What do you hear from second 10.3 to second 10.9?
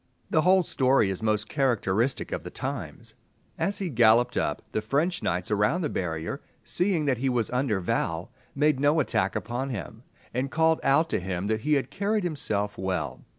and called